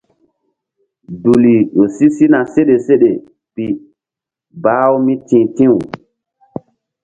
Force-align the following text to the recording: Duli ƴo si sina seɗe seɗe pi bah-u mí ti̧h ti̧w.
Duli 1.21 1.55
ƴo 1.75 1.83
si 1.95 2.05
sina 2.15 2.39
seɗe 2.53 2.75
seɗe 2.85 3.11
pi 3.53 3.65
bah-u 4.63 4.95
mí 5.05 5.13
ti̧h 5.27 5.47
ti̧w. 5.55 5.75